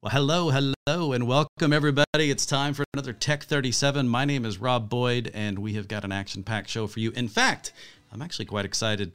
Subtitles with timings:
[0.00, 2.30] Well, hello, hello, and welcome everybody.
[2.30, 4.08] It's time for another Tech 37.
[4.08, 7.10] My name is Rob Boyd, and we have got an action packed show for you.
[7.16, 7.72] In fact,
[8.12, 9.10] I'm actually quite excited.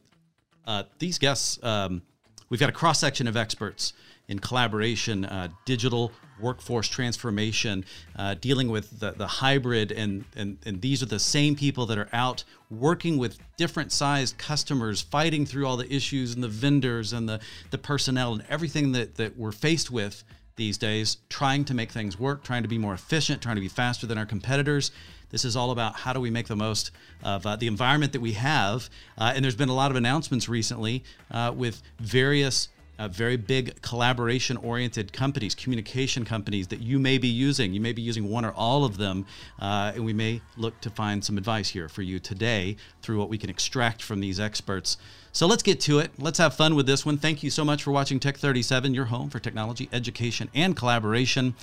[0.68, 2.02] Uh, these guests, um,
[2.50, 3.94] we've got a cross section of experts
[4.28, 7.86] in collaboration, uh, digital workforce transformation,
[8.18, 11.98] uh, dealing with the, the hybrid, and, and, and these are the same people that
[11.98, 17.14] are out working with different sized customers, fighting through all the issues and the vendors
[17.14, 17.40] and the,
[17.72, 20.26] the personnel and everything that, that we're faced with
[20.56, 23.68] these days, trying to make things work, trying to be more efficient, trying to be
[23.68, 24.92] faster than our competitors.
[25.30, 26.92] This is all about how do we make the most
[27.24, 28.90] of uh, the environment that we have.
[29.18, 33.82] Uh, and there's been a lot of announcements recently uh, with various uh, very big
[33.82, 37.74] collaboration oriented companies, communication companies that you may be using.
[37.74, 39.26] You may be using one or all of them,
[39.60, 43.30] uh, and we may look to find some advice here for you today through what
[43.30, 44.98] we can extract from these experts.
[45.36, 46.12] So let's get to it.
[46.20, 47.18] Let's have fun with this one.
[47.18, 51.56] Thank you so much for watching Tech 37, your home for technology, education, and collaboration.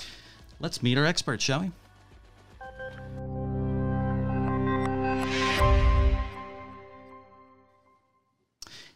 [0.58, 1.70] Let's meet our experts, shall we?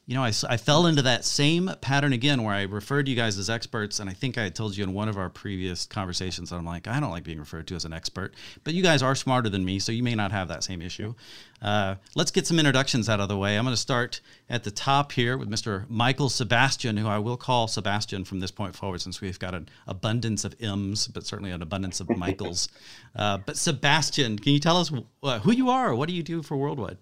[0.06, 3.16] You know, I, I fell into that same pattern again where I referred to you
[3.16, 4.00] guys as experts.
[4.00, 6.86] And I think I told you in one of our previous conversations that I'm like,
[6.86, 9.64] I don't like being referred to as an expert, but you guys are smarter than
[9.64, 11.14] me, so you may not have that same issue.
[11.62, 13.56] Uh, let's get some introductions out of the way.
[13.56, 15.88] I'm going to start at the top here with Mr.
[15.88, 19.70] Michael Sebastian, who I will call Sebastian from this point forward since we've got an
[19.86, 22.68] abundance of M's, but certainly an abundance of Michaels.
[23.16, 24.90] Uh, but Sebastian, can you tell us
[25.22, 25.94] uh, who you are?
[25.94, 26.98] What do you do for Worldwide?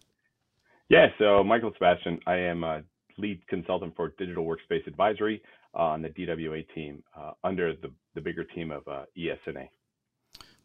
[0.90, 2.82] Yeah, so Michael Sebastian, I am a
[3.18, 5.42] lead consultant for digital workspace advisory
[5.74, 9.68] uh, on the DWA team uh, under the, the bigger team of uh, ESNA.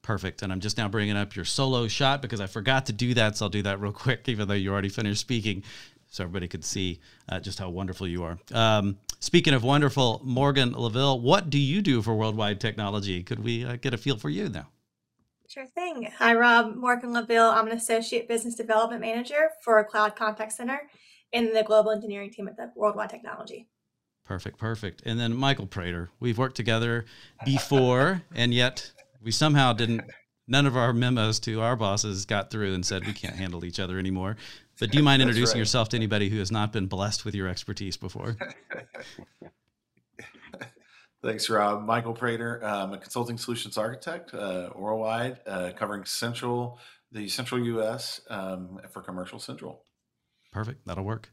[0.02, 0.42] Perfect.
[0.42, 3.38] And I'm just now bringing up your solo shot because I forgot to do that.
[3.38, 5.64] So I'll do that real quick, even though you already finished speaking,
[6.08, 8.38] so everybody could see uh, just how wonderful you are.
[8.54, 13.24] Um, speaking of wonderful, Morgan LaVille, what do you do for Worldwide Technology?
[13.24, 14.68] Could we uh, get a feel for you now?
[15.50, 16.10] Sure thing.
[16.18, 16.76] Hi, Rob.
[16.76, 17.54] Morgan LaVille.
[17.54, 20.90] I'm an Associate Business Development Manager for Cloud Contact Center
[21.32, 23.68] in the global engineering team at the Worldwide Technology.
[24.26, 25.04] Perfect, perfect.
[25.06, 27.06] And then Michael Prater, we've worked together
[27.46, 30.02] before, and yet we somehow didn't.
[30.50, 33.82] None of our memos to our bosses got through and said we can't handle each
[33.82, 34.38] other anymore.
[34.80, 35.60] But do you mind introducing right.
[35.60, 38.38] yourself to anybody who has not been blessed with your expertise before?
[41.24, 41.86] Thanks, Rob.
[41.86, 46.80] Michael Prater, I'm a consulting solutions architect uh, worldwide, uh, covering central,
[47.12, 48.22] the central U.S.
[48.30, 49.84] Um, for Commercial Central.
[50.52, 50.86] Perfect.
[50.86, 51.30] That'll work.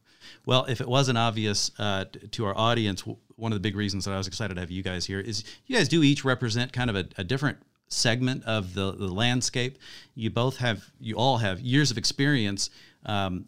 [0.47, 3.05] Well, if it wasn't obvious uh, to our audience,
[3.37, 5.45] one of the big reasons that I was excited to have you guys here is
[5.67, 7.59] you guys do each represent kind of a, a different
[7.89, 9.79] segment of the, the landscape.
[10.15, 12.71] You both have, you all have years of experience
[13.05, 13.47] um,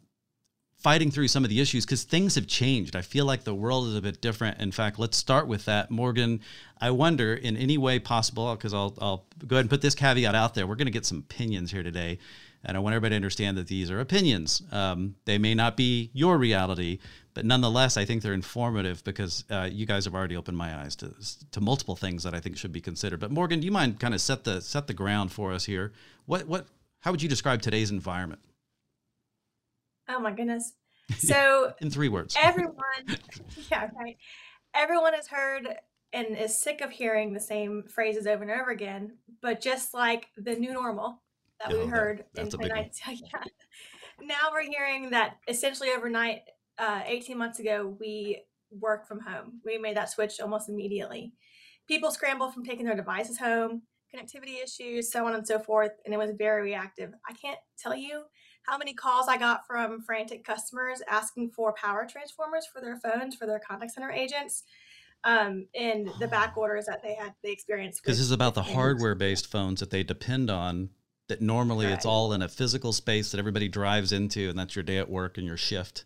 [0.76, 2.94] fighting through some of the issues because things have changed.
[2.94, 4.60] I feel like the world is a bit different.
[4.60, 5.90] In fact, let's start with that.
[5.90, 6.40] Morgan,
[6.80, 10.34] I wonder in any way possible, because I'll, I'll go ahead and put this caveat
[10.34, 10.66] out there.
[10.66, 12.18] We're going to get some opinions here today.
[12.66, 14.60] And I want everybody to understand that these are opinions.
[14.72, 16.98] Um, they may not be your reality,
[17.32, 20.96] but nonetheless, I think they're informative because uh, you guys have already opened my eyes
[20.96, 21.14] to
[21.52, 23.20] to multiple things that I think should be considered.
[23.20, 25.92] But Morgan, do you mind kind of set the set the ground for us here?
[26.26, 26.66] What what
[27.00, 28.40] how would you describe today's environment?
[30.08, 30.72] Oh my goodness.
[31.18, 32.36] So in three words.
[32.36, 32.74] Everyone
[33.70, 34.16] yeah, right.
[34.74, 35.68] Everyone has heard
[36.12, 40.26] and is sick of hearing the same phrases over and over again, but just like
[40.36, 41.22] the new normal,
[41.60, 43.20] that we heard that, in 2019.
[43.32, 43.40] Yeah.
[44.22, 46.40] Now we're hearing that essentially overnight,
[46.78, 49.60] uh, 18 months ago, we work from home.
[49.64, 51.32] We made that switch almost immediately.
[51.86, 53.82] People scramble from taking their devices home,
[54.14, 57.12] connectivity issues, so on and so forth, and it was very reactive.
[57.28, 58.24] I can't tell you
[58.66, 63.36] how many calls I got from frantic customers asking for power transformers for their phones
[63.36, 64.64] for their contact center agents
[65.24, 68.02] um, and the back orders that they had they experienced.
[68.02, 70.90] Because this is about the hardware based phones that they depend on
[71.28, 71.94] that normally right.
[71.94, 75.10] it's all in a physical space that everybody drives into and that's your day at
[75.10, 76.04] work and your shift.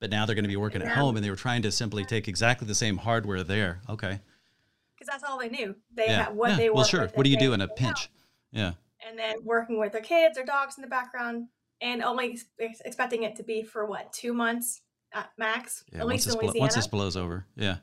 [0.00, 0.90] But now they're going to be working yeah.
[0.90, 3.82] at home and they were trying to simply take exactly the same hardware there.
[3.88, 4.20] Okay.
[4.94, 5.74] Because that's all they knew.
[5.94, 6.24] They yeah.
[6.24, 6.56] had what yeah.
[6.56, 7.08] they were well sure.
[7.14, 8.10] what do you do in a pinch?
[8.50, 8.72] Yeah.
[9.06, 11.48] And then working with their kids or dogs in the background
[11.80, 14.80] and only expecting it to be for what two months
[15.12, 15.84] at max?
[15.94, 16.60] At least in Louisiana.
[16.60, 17.46] once this blows over.
[17.56, 17.76] Yeah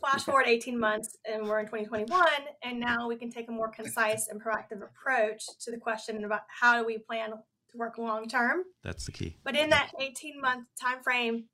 [0.00, 2.22] flash forward 18 months and we're in 2021
[2.62, 6.42] and now we can take a more concise and proactive approach to the question about
[6.48, 7.36] how do we plan to
[7.76, 9.36] work long term that's the key.
[9.44, 11.44] But in that 18 month time frame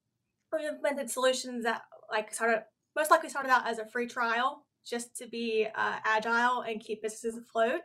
[0.53, 2.65] we implemented solutions that like started
[2.95, 7.03] most likely started out as a free trial just to be uh, agile and keep
[7.03, 7.81] businesses afloat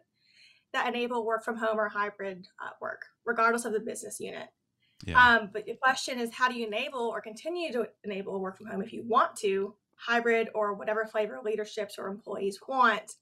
[0.74, 4.48] that enable work from home or hybrid uh, work regardless of the business unit.
[5.06, 5.38] Yeah.
[5.38, 8.68] Um, but the question is, how do you enable or continue to enable work from
[8.68, 9.74] home if you want to,
[10.06, 13.14] hybrid or whatever flavor leaderships or employees want.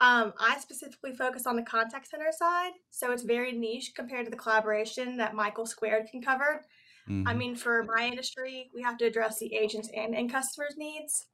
[0.00, 4.30] Um, I specifically focus on the contact center side, so it's very niche compared to
[4.30, 6.64] the collaboration that Michael Squared can cover.
[7.08, 7.28] Mm-hmm.
[7.28, 11.26] I mean, for my industry, we have to address the agents and end customers' needs.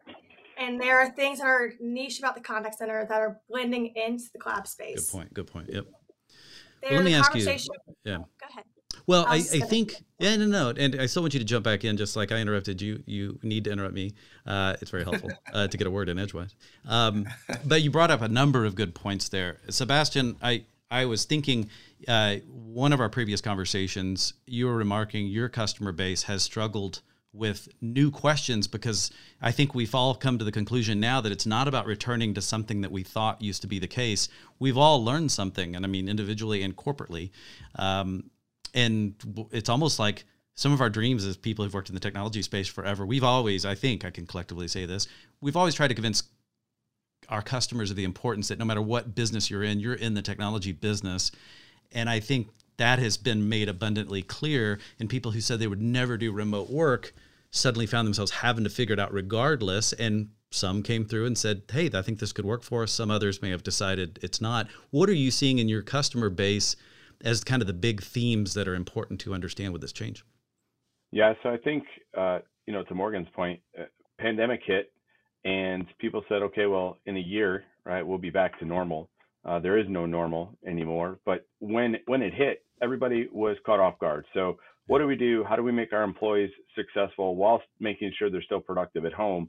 [0.58, 4.24] And there are things that are niche about the contact center that are blending into
[4.32, 5.10] the collab space.
[5.10, 5.34] Good point.
[5.34, 5.70] Good point.
[5.72, 5.86] Yep.
[6.82, 7.44] Well, let me ask you.
[8.04, 8.18] Yeah.
[8.18, 8.64] Go ahead.
[9.08, 11.82] Well, I, I, think yeah, no, no, and I still want you to jump back
[11.82, 13.02] in, just like I interrupted you.
[13.06, 14.12] You need to interrupt me.
[14.46, 16.54] Uh, it's very helpful uh, to get a word in edgewise.
[16.86, 17.26] Um,
[17.64, 20.36] but you brought up a number of good points there, Sebastian.
[20.42, 21.70] I I was thinking
[22.06, 27.00] uh, one of our previous conversations, you were remarking your customer base has struggled
[27.32, 29.10] with new questions because
[29.40, 32.42] I think we've all come to the conclusion now that it's not about returning to
[32.42, 34.28] something that we thought used to be the case.
[34.58, 37.30] We've all learned something, and I mean individually and corporately.
[37.76, 38.30] Um,
[38.74, 39.14] and
[39.50, 40.24] it's almost like
[40.54, 43.64] some of our dreams as people who've worked in the technology space forever, we've always,
[43.64, 45.06] I think I can collectively say this,
[45.40, 46.24] we've always tried to convince
[47.28, 50.22] our customers of the importance that no matter what business you're in, you're in the
[50.22, 51.30] technology business.
[51.92, 52.48] And I think
[52.78, 54.78] that has been made abundantly clear.
[54.98, 57.12] And people who said they would never do remote work
[57.50, 59.92] suddenly found themselves having to figure it out regardless.
[59.92, 62.92] And some came through and said, Hey, I think this could work for us.
[62.92, 64.68] Some others may have decided it's not.
[64.90, 66.76] What are you seeing in your customer base
[67.22, 70.24] as kind of the big themes that are important to understand with this change?
[71.10, 71.84] Yeah, so I think,
[72.16, 73.84] uh, you know, to Morgan's point, uh,
[74.18, 74.92] pandemic hit
[75.44, 79.08] and people said, okay, well, in a year, right, we'll be back to normal.
[79.44, 81.18] Uh, there is no normal anymore.
[81.24, 84.26] But when when it hit, everybody was caught off guard.
[84.34, 85.44] So what do we do?
[85.48, 89.48] How do we make our employees successful whilst making sure they're still productive at home?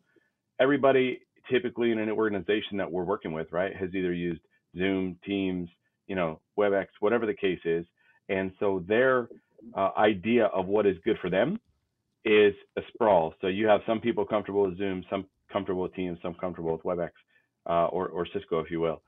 [0.60, 1.19] Everybody
[1.51, 4.42] typically in an organization that we're working with, right, has either used
[4.77, 5.68] Zoom, Teams,
[6.09, 7.85] you know, WebEx, whatever the case is.
[8.27, 9.29] And so their
[9.77, 11.59] uh, idea of what is good for them
[12.25, 13.33] is a sprawl.
[13.39, 16.83] So you have some people comfortable with Zoom, some comfortable with Teams, some comfortable with
[16.83, 17.11] WebEx
[17.69, 19.01] uh, or, or Cisco, if you will.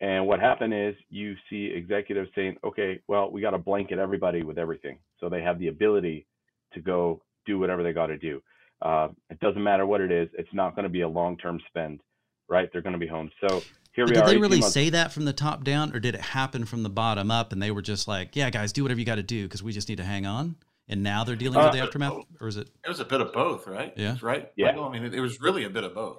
[0.00, 4.42] And what happened is you see executives saying, okay, well, we got to blanket everybody
[4.42, 4.98] with everything.
[5.18, 6.26] So they have the ability
[6.74, 8.42] to go do whatever they got to do.
[8.82, 10.28] Uh, it doesn't matter what it is.
[10.36, 12.00] It's not going to be a long-term spend,
[12.48, 12.68] right?
[12.72, 13.30] They're going to be home.
[13.40, 13.62] So
[13.94, 14.26] here we did are.
[14.26, 16.90] Did they really say that from the top down, or did it happen from the
[16.90, 17.52] bottom up?
[17.52, 19.72] And they were just like, "Yeah, guys, do whatever you got to do because we
[19.72, 20.56] just need to hang on."
[20.88, 22.68] And now they're dealing with the uh, aftermath, or is it?
[22.84, 23.94] It was a bit of both, right?
[23.96, 24.50] Yeah, right.
[24.56, 26.18] Yeah, I mean, it, it was really a bit of both.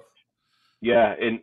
[0.80, 1.40] Yeah, and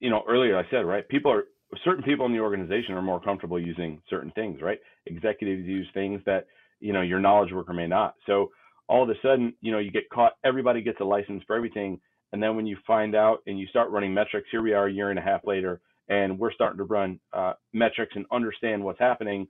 [0.00, 1.44] you know, earlier I said, right, people are
[1.84, 4.78] certain people in the organization are more comfortable using certain things, right?
[5.06, 6.46] Executives use things that
[6.80, 8.14] you know your knowledge worker may not.
[8.26, 8.50] So
[8.88, 10.32] all of a sudden, you know, you get caught.
[10.44, 12.00] Everybody gets a license for everything,
[12.32, 14.92] and then when you find out and you start running metrics, here we are a
[14.92, 18.98] year and a half later, and we're starting to run uh, metrics and understand what's
[18.98, 19.46] happening.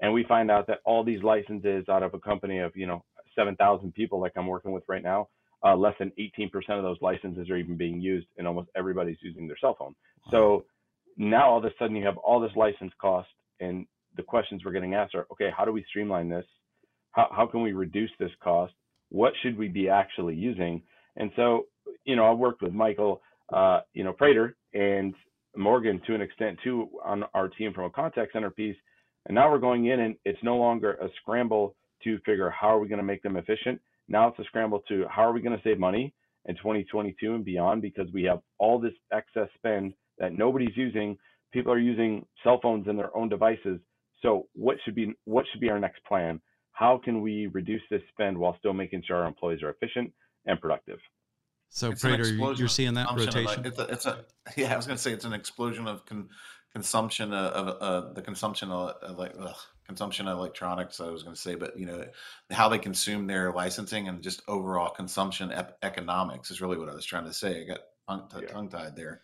[0.00, 3.04] And we find out that all these licenses out of a company of, you know,
[3.36, 5.28] 7,000 people like I'm working with right now,
[5.64, 9.46] uh, less than 18% of those licenses are even being used and almost everybody's using
[9.46, 9.94] their cell phone.
[10.30, 10.64] So
[11.16, 13.28] now all of a sudden you have all this license cost
[13.60, 13.86] and
[14.16, 16.46] the questions we're getting asked are, okay, how do we streamline this?
[17.12, 18.72] How, how can we reduce this cost?
[19.10, 20.82] What should we be actually using?
[21.16, 21.66] And so
[22.04, 23.22] you know, I worked with Michael,
[23.52, 25.14] uh, you know, Prater and
[25.56, 28.76] Morgan to an extent too on our team from a contact center piece.
[29.26, 32.80] And now we're going in and it's no longer a scramble to figure how are
[32.80, 33.80] we going to make them efficient.
[34.08, 36.14] Now it's a scramble to how are we going to save money
[36.46, 41.18] in 2022 and beyond because we have all this excess spend that nobody's using.
[41.52, 43.80] People are using cell phones and their own devices.
[44.22, 46.40] So what should be what should be our next plan?
[46.72, 50.12] How can we reduce this spend while still making sure our employees are efficient
[50.46, 50.98] and productive?
[51.70, 53.44] So, it's Prater, you're seeing that rotation?
[53.44, 54.24] Like, it's, a, it's a,
[54.56, 56.28] yeah, I was going to say it's an explosion of con,
[56.72, 59.34] consumption of, of uh, the consumption of like
[59.86, 61.00] consumption of electronics.
[61.00, 62.04] I was going to say, but you know
[62.50, 66.94] how they consume their licensing and just overall consumption ep- economics is really what I
[66.94, 67.62] was trying to say.
[67.62, 68.48] I got tongue, yeah.
[68.48, 69.20] tongue tied there.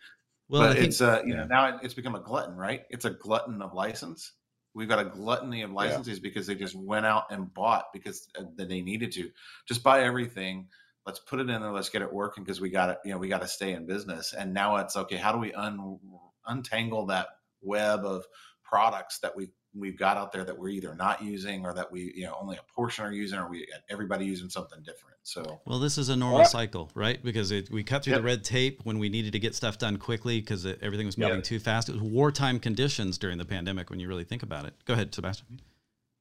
[0.49, 1.41] Well, but think, it's uh, you yeah.
[1.41, 2.83] know now it's become a glutton, right?
[2.91, 4.33] It's a glutton of license.
[4.75, 6.23] We've got a gluttony of licenses yeah.
[6.23, 9.31] because they just went out and bought because uh, they needed to
[9.67, 10.69] just buy everything
[11.07, 13.19] let's put it in there let's get it working because we got to you know
[13.19, 14.35] we got to stay in business.
[14.37, 15.99] And now it's okay how do we un,
[16.47, 17.29] untangle that
[17.63, 18.25] web of
[18.63, 19.49] products that we
[19.79, 22.57] we've got out there that we're either not using or that we you know only
[22.57, 25.17] a portion are using or we everybody using something different?
[25.23, 27.23] So well this is a normal cycle right?
[27.23, 28.21] Because it, we cut through yep.
[28.21, 31.37] the red tape when we needed to get stuff done quickly because everything was moving
[31.37, 31.45] yep.
[31.45, 31.89] too fast.
[31.89, 34.75] It was wartime conditions during the pandemic when you really think about it.
[34.85, 35.61] Go ahead sebastian.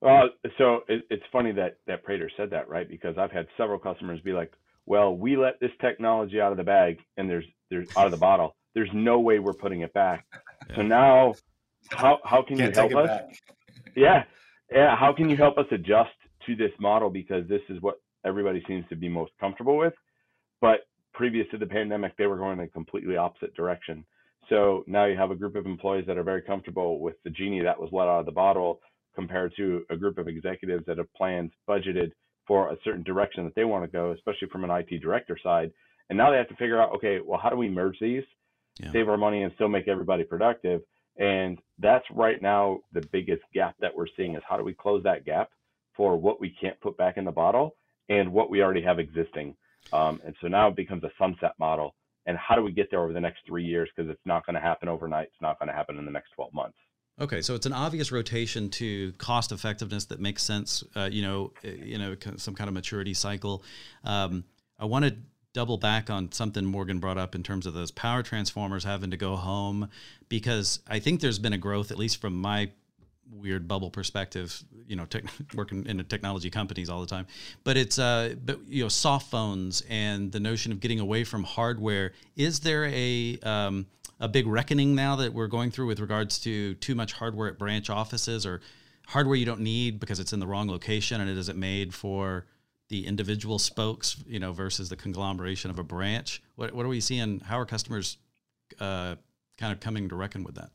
[0.01, 2.87] Well so it, it's funny that that prater said that right?
[2.87, 4.51] Because i've had several customers be like
[4.85, 8.17] well, we let this technology out of the bag and there's there's out of the
[8.17, 8.55] bottle.
[8.73, 10.25] There's no way we're putting it back.
[10.69, 10.75] Yeah.
[10.75, 11.33] So now,
[11.89, 13.07] how how can Can't you help us?
[13.07, 13.39] Back.
[13.95, 14.23] Yeah,
[14.71, 14.95] yeah.
[14.95, 16.11] How can you help us adjust
[16.45, 19.93] to this model because this is what everybody seems to be most comfortable with?
[20.61, 20.81] But
[21.13, 24.05] previous to the pandemic, they were going in a completely opposite direction.
[24.49, 27.63] So now you have a group of employees that are very comfortable with the genie
[27.63, 28.79] that was let out of the bottle
[29.15, 32.11] compared to a group of executives that have planned, budgeted
[32.47, 35.71] for a certain direction that they want to go, especially from an IT director side.
[36.09, 38.23] And now they have to figure out, okay, well, how do we merge these,
[38.79, 38.91] yeah.
[38.91, 40.81] save our money, and still make everybody productive?
[41.17, 45.03] And that's right now the biggest gap that we're seeing is how do we close
[45.03, 45.49] that gap
[45.95, 47.75] for what we can't put back in the bottle
[48.09, 49.55] and what we already have existing.
[49.93, 51.95] Um, and so now it becomes a sunset model.
[52.27, 53.89] And how do we get there over the next three years?
[53.95, 55.27] Because it's not going to happen overnight.
[55.27, 56.77] It's not going to happen in the next 12 months.
[57.19, 60.83] Okay, so it's an obvious rotation to cost effectiveness that makes sense.
[60.95, 63.63] Uh, you know, uh, you know, some kind of maturity cycle.
[64.03, 64.43] Um,
[64.77, 65.15] I want to
[65.53, 69.17] double back on something Morgan brought up in terms of those power transformers having to
[69.17, 69.89] go home,
[70.27, 72.71] because I think there's been a growth, at least from my
[73.31, 75.23] weird bubble perspective, you know, tech,
[75.55, 77.27] working in technology companies all the time.
[77.63, 81.43] But it's uh, but you know, soft phones and the notion of getting away from
[81.43, 82.13] hardware.
[82.35, 83.87] Is there a um,
[84.19, 87.57] a big reckoning now that we're going through with regards to too much hardware at
[87.57, 88.61] branch offices or
[89.07, 92.45] hardware you don't need because it's in the wrong location and it isn't made for
[92.89, 96.41] the individual spokes, you know, versus the conglomeration of a branch.
[96.55, 97.39] What what are we seeing?
[97.41, 98.17] How are customers
[98.79, 99.15] uh,
[99.57, 100.69] kind of coming to reckon with that?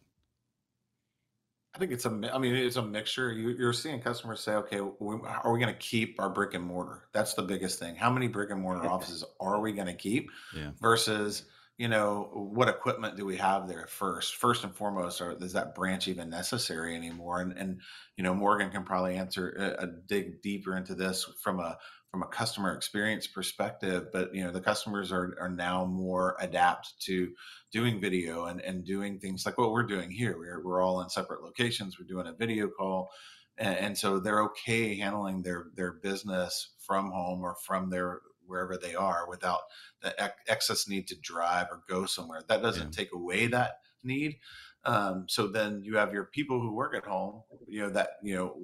[1.75, 2.31] I think it's a.
[2.33, 3.33] I mean, it's a mixture.
[3.33, 7.09] You, are seeing customers say, "Okay, are we going to keep our brick and mortar?"
[7.12, 7.95] That's the biggest thing.
[7.95, 10.31] How many brick and mortar offices are we going to keep?
[10.57, 10.71] Yeah.
[10.81, 11.45] Versus,
[11.79, 14.35] you know, what equipment do we have there first?
[14.35, 17.41] First and foremost, are, is that branch even necessary anymore?
[17.41, 17.81] And and
[18.17, 21.79] you know, Morgan can probably answer a, a dig deeper into this from a
[22.11, 27.00] from a customer experience perspective but you know the customers are, are now more adapt
[27.00, 27.33] to
[27.73, 30.37] doing video and, and doing things like what we're doing here.
[30.37, 31.99] We're, we're all in separate locations.
[31.99, 33.11] We're doing a video call
[33.59, 38.76] and, and so they're okay handling their their business from home or from their wherever
[38.76, 39.61] they are without
[40.02, 42.43] the excess need to drive or go somewhere.
[42.49, 43.05] That doesn't yeah.
[43.05, 44.38] take away that need.
[44.85, 48.35] Um, so then you have your people who work at home you know that you
[48.35, 48.57] know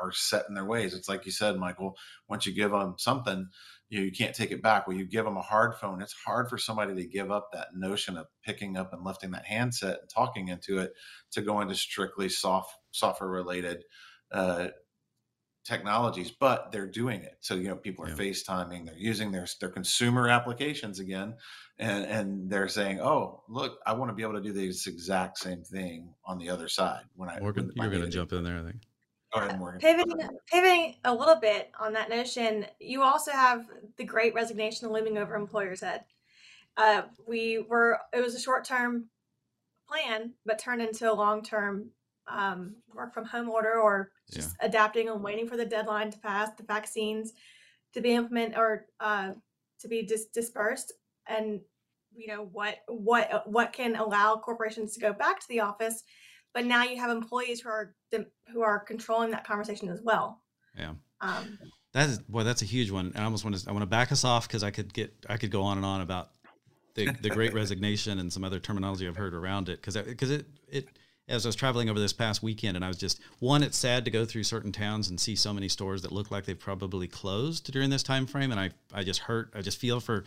[0.00, 0.94] are set in their ways.
[0.94, 1.96] It's like you said, Michael.
[2.28, 3.48] Once you give them something,
[3.88, 4.86] you, know, you can't take it back.
[4.86, 7.68] When you give them a hard phone, it's hard for somebody to give up that
[7.74, 10.92] notion of picking up and lifting that handset and talking into it
[11.32, 13.84] to go into strictly soft software related
[14.32, 14.68] uh,
[15.64, 16.32] technologies.
[16.32, 17.36] But they're doing it.
[17.40, 18.16] So you know, people are yeah.
[18.16, 18.86] FaceTiming.
[18.86, 21.34] They're using their their consumer applications again,
[21.78, 25.38] and and they're saying, "Oh, look, I want to be able to do this exact
[25.38, 28.58] same thing on the other side." When I Morgan, you're going to jump in there,
[28.58, 28.82] I think.
[29.34, 33.66] Ahead, Pivoting, pivoting a little bit on that notion, you also have
[33.96, 36.04] the great resignation looming over employers' head.
[36.76, 39.08] Uh, we were, it was a short term
[39.88, 41.90] plan, but turned into a long term
[42.28, 44.66] um, work from home order or just yeah.
[44.66, 47.32] adapting and waiting for the deadline to pass, the vaccines
[47.94, 49.32] to be implemented or uh,
[49.80, 50.92] to be dis- dispersed.
[51.26, 51.60] And
[52.14, 56.02] you know what what what can allow corporations to go back to the office
[56.56, 57.94] but now you have employees who are
[58.50, 60.40] who are controlling that conversation as well.
[60.74, 60.92] Yeah.
[61.20, 61.58] Um,
[61.92, 63.08] that is boy, that's a huge one.
[63.08, 65.12] And I almost want to I want to back us off because I could get
[65.28, 66.30] I could go on and on about
[66.94, 70.46] the the Great Resignation and some other terminology I've heard around it because because it
[70.66, 70.88] it
[71.28, 74.06] as I was traveling over this past weekend and I was just one it's sad
[74.06, 77.06] to go through certain towns and see so many stores that look like they've probably
[77.06, 80.24] closed during this time frame and I I just hurt I just feel for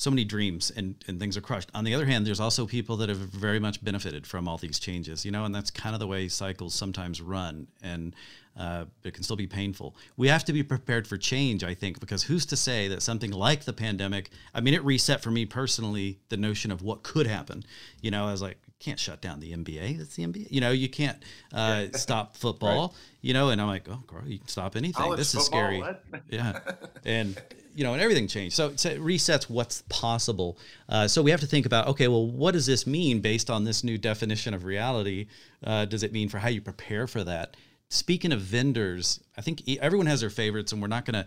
[0.00, 1.68] so many dreams and, and things are crushed.
[1.74, 4.78] On the other hand, there's also people that have very much benefited from all these
[4.78, 7.66] changes, you know, and that's kind of the way cycles sometimes run.
[7.82, 8.16] And
[8.58, 9.94] uh, it can still be painful.
[10.16, 13.30] We have to be prepared for change, I think, because who's to say that something
[13.30, 17.26] like the pandemic, I mean, it reset for me personally the notion of what could
[17.26, 17.62] happen.
[18.00, 20.00] You know, I was like, can't shut down the NBA.
[20.00, 20.48] It's the NBA.
[20.50, 21.22] You know, you can't
[21.52, 22.88] uh, stop football.
[22.88, 22.96] Right.
[23.20, 24.94] You know, and I'm like, oh, girl, you can stop anything.
[24.94, 25.82] College this is scary.
[26.30, 26.58] yeah,
[27.04, 27.40] and
[27.74, 28.56] you know, and everything changed.
[28.56, 30.58] So, so it resets what's possible.
[30.88, 33.62] Uh, so we have to think about, okay, well, what does this mean based on
[33.62, 35.28] this new definition of reality?
[35.62, 37.56] Uh, does it mean for how you prepare for that?
[37.90, 41.26] Speaking of vendors, I think everyone has their favorites, and we're not gonna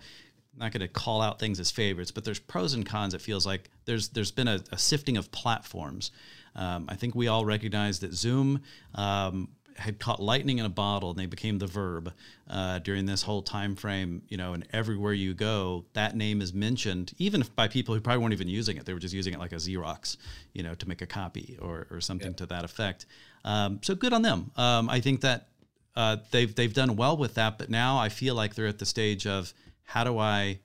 [0.57, 3.13] not going to call out things as favorites, but there's pros and cons.
[3.13, 6.11] It feels like there's there's been a, a sifting of platforms.
[6.55, 8.61] Um, I think we all recognize that Zoom
[8.95, 12.13] um, had caught lightning in a bottle and they became the verb
[12.49, 16.53] uh, during this whole time frame you know and everywhere you go that name is
[16.53, 18.85] mentioned even by people who probably weren't even using it.
[18.85, 20.17] They were just using it like a xerox
[20.53, 22.37] you know to make a copy or, or something yeah.
[22.37, 23.05] to that effect.
[23.45, 24.51] Um, so good on them.
[24.55, 25.47] Um, i think that
[25.95, 28.85] uh, they've they've done well with that but now i feel like they're at the
[28.85, 30.59] stage of how do i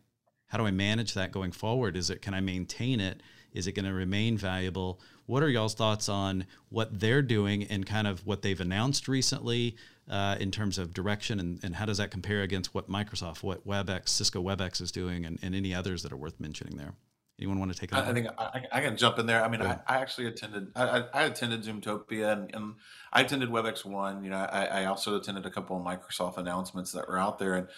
[0.46, 1.96] how do i manage that going forward?
[1.96, 3.22] Is it can i maintain it?
[3.52, 7.84] Is it going to remain valuable what are y'all's thoughts on what they're doing and
[7.84, 9.76] kind of what they've announced recently
[10.08, 13.66] uh, in terms of direction, and, and how does that compare against what Microsoft, what
[13.66, 16.94] WebEx, Cisco WebEx is doing, and, and any others that are worth mentioning there?
[17.38, 17.94] Anyone want to take it?
[17.94, 19.44] I, I think I, I, can jump in there.
[19.44, 20.72] I mean, I, I, actually attended.
[20.74, 22.74] I, I attended Zoomtopia, and, and,
[23.12, 24.24] I attended WebEx One.
[24.24, 27.68] You know, I, also attended a couple of Microsoft announcements that were out there, and,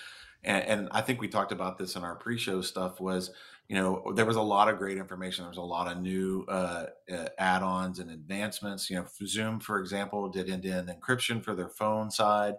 [0.45, 3.00] and and I think we talked about this in our pre-show stuff.
[3.00, 3.33] Was
[3.71, 5.45] you know there was a lot of great information.
[5.45, 8.91] There was a lot of new uh, uh, add-ons and advancements.
[8.91, 12.55] You know, Zoom, for example, did end-to-end encryption for their phone side.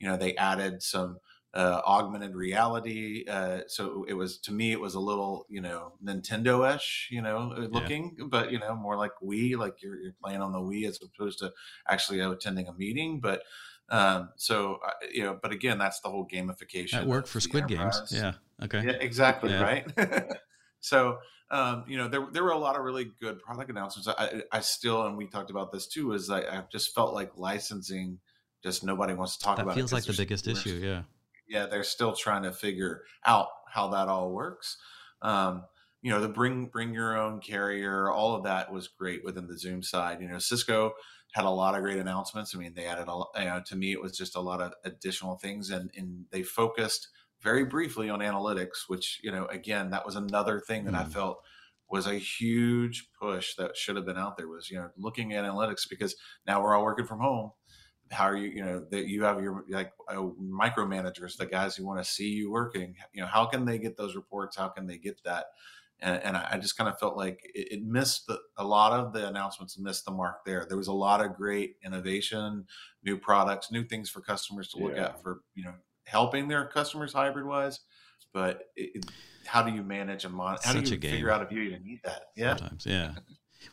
[0.00, 1.18] You know, they added some
[1.54, 3.24] uh, augmented reality.
[3.30, 7.54] Uh, so it was to me, it was a little you know Nintendo-ish, you know,
[7.56, 8.24] uh, looking, yeah.
[8.28, 11.38] but you know more like Wii, like you're, you're playing on the Wii as opposed
[11.38, 11.52] to
[11.88, 13.20] actually attending a meeting.
[13.20, 13.44] But
[13.88, 16.90] um, so uh, you know, but again, that's the whole gamification.
[16.90, 18.10] That worked for Squid Games.
[18.10, 18.32] Yeah.
[18.64, 18.82] Okay.
[18.84, 18.94] Yeah.
[18.94, 19.50] Exactly.
[19.50, 19.62] Yeah.
[19.62, 19.86] Right.
[20.86, 21.18] so
[21.50, 24.08] um, you know, there there were a lot of really good product announcements.
[24.08, 27.36] I, I still, and we talked about this too, is I, I just felt like
[27.36, 28.18] licensing
[28.64, 29.58] just nobody wants to talk about.
[29.58, 29.76] that about.
[29.76, 30.80] Feels like the biggest issue.
[30.82, 31.02] Yeah
[31.48, 34.76] yeah, they're still trying to figure out how that all works.
[35.22, 35.64] Um,
[36.02, 39.58] you know, the bring bring your own carrier, all of that was great within the
[39.58, 40.20] Zoom side.
[40.20, 40.92] You know, Cisco
[41.32, 42.54] had a lot of great announcements.
[42.54, 44.72] I mean, they added a you know, to me, it was just a lot of
[44.84, 47.08] additional things, and and they focused
[47.40, 51.00] very briefly on analytics, which you know, again, that was another thing that mm.
[51.00, 51.38] I felt
[51.88, 55.44] was a huge push that should have been out there was you know looking at
[55.44, 56.16] analytics because
[56.46, 57.52] now we're all working from home.
[58.10, 61.86] How are you you know that you have your like uh, micromanagers the guys who
[61.86, 62.94] want to see you working.
[63.12, 64.56] You know how can they get those reports?
[64.56, 65.46] How can they get that?
[65.98, 69.14] And, and I, just kind of felt like it, it missed the, a lot of
[69.14, 70.66] the announcements missed the mark there.
[70.68, 72.66] There was a lot of great innovation
[73.02, 75.04] new products new things for customers to look yeah.
[75.04, 75.72] at for you know
[76.06, 77.80] helping their customers hybrid wise
[78.32, 79.04] but it,
[79.44, 81.84] how do you manage and monitor how Such do you figure out if you even
[81.84, 83.12] need that yeah Sometimes, yeah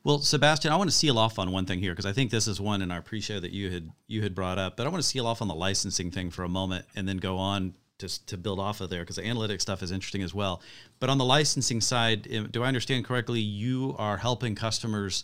[0.04, 2.48] well, Sebastian, I want to seal off on one thing here because I think this
[2.48, 5.02] is one in our pre-show that you had you had brought up, but I want
[5.02, 8.25] to seal off on the licensing thing for a moment and then go on to,
[8.25, 10.62] to build off of there because the analytics stuff is interesting as well.
[11.00, 13.40] But on the licensing side, do I understand correctly?
[13.40, 15.24] You are helping customers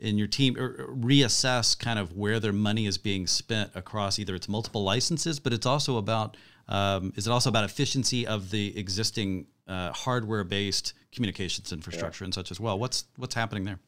[0.00, 4.48] in your team reassess kind of where their money is being spent across either it's
[4.48, 6.36] multiple licenses, but it's also about
[6.68, 12.26] um, is it also about efficiency of the existing uh, hardware-based communications infrastructure yeah.
[12.26, 12.78] and such as well?
[12.78, 13.78] What's what's happening there?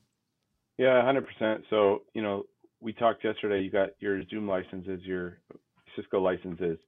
[0.78, 1.64] Yeah, hundred percent.
[1.70, 2.44] So you know,
[2.80, 3.62] we talked yesterday.
[3.62, 5.38] You got your Zoom licenses, your
[5.96, 6.78] Cisco licenses,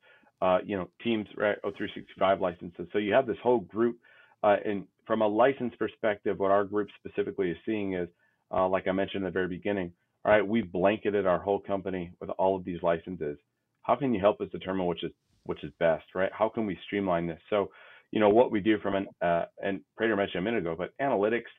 [0.42, 2.86] uh, you know, Teams right, O365 licenses.
[2.92, 3.98] So you have this whole group.
[4.42, 8.08] Uh, and from a license perspective, what our group specifically is seeing is,
[8.54, 9.92] uh, like I mentioned at the very beginning,
[10.24, 13.38] all right, we've blanketed our whole company with all of these licenses.
[13.82, 15.12] How can you help us determine which is
[15.44, 16.30] which is best, right?
[16.32, 17.40] How can we streamline this?
[17.50, 17.70] So,
[18.12, 20.92] you know, what we do from an uh, and Prater mentioned a minute ago, but
[21.02, 21.50] analytics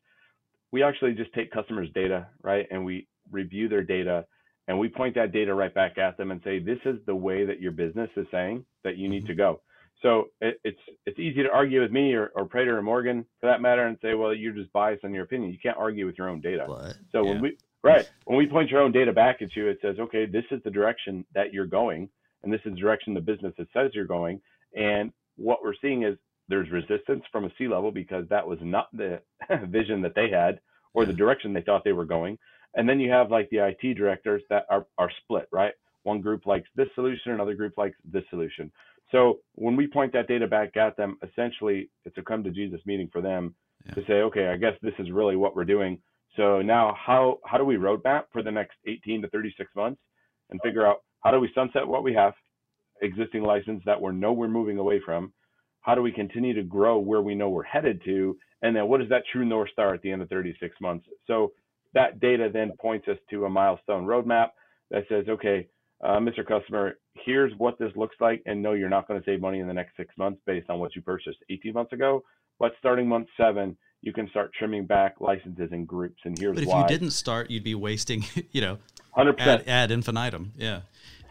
[0.76, 4.26] we actually just take customers' data, right, and we review their data,
[4.68, 7.46] and we point that data right back at them and say, this is the way
[7.46, 9.28] that your business is saying that you need mm-hmm.
[9.28, 9.62] to go.
[10.02, 13.48] So it, it's it's easy to argue with me or, or Prater or Morgan for
[13.48, 15.52] that matter and say, well, you're just biased on your opinion.
[15.52, 16.66] You can't argue with your own data.
[16.68, 16.96] What?
[17.12, 17.30] So yeah.
[17.32, 20.26] when we right when we point your own data back at you, it says, okay,
[20.26, 22.10] this is the direction that you're going,
[22.44, 24.42] and this is the direction the business says you're going.
[24.76, 28.88] And what we're seeing is there's resistance from a C level because that was not
[28.94, 29.22] the
[29.68, 30.60] vision that they had
[30.94, 32.38] or the direction they thought they were going.
[32.76, 35.74] And then you have like the IT directors that are, are split, right?
[36.04, 38.72] One group likes this solution, another group likes this solution.
[39.12, 42.80] So when we point that data back at them, essentially it's a come to Jesus
[42.86, 43.94] meeting for them yeah.
[43.94, 46.00] to say, okay, I guess this is really what we're doing.
[46.36, 50.02] So now how how do we roadmap for the next 18 to 36 months
[50.50, 52.34] and figure out how do we sunset what we have,
[53.02, 55.34] existing license that we're know we're moving away from,
[55.82, 58.38] how do we continue to grow where we know we're headed to?
[58.62, 61.06] And then what is that true North Star at the end of 36 months?
[61.28, 61.52] So
[61.94, 64.50] that data then points us to a milestone roadmap
[64.92, 65.68] that says, okay,
[66.06, 66.46] uh, Mr.
[66.46, 68.42] Customer, here's what this looks like.
[68.46, 70.80] And no, you're not going to save money in the next six months based on
[70.80, 72.24] what you purchased 18 months ago.
[72.60, 76.18] But starting month seven, you can start trimming back licenses and groups.
[76.24, 76.82] And here's but if why.
[76.82, 78.78] you didn't start, you'd be wasting, you know,
[79.18, 79.40] 100%.
[79.40, 80.54] Ad, ad infinitum.
[80.56, 80.82] Yeah.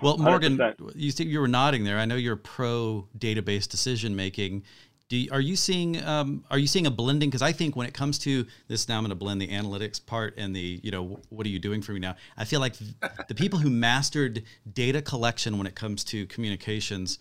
[0.03, 0.93] Well, Morgan, 100%.
[0.97, 1.99] you see, you were nodding there.
[1.99, 4.65] I know you're pro database decision making.
[5.11, 7.29] You, are you seeing um, are you seeing a blending?
[7.29, 10.05] Because I think when it comes to this, now I'm going to blend the analytics
[10.05, 12.17] part and the you know what are you doing for me now?
[12.37, 12.75] I feel like
[13.29, 17.19] the people who mastered data collection when it comes to communications,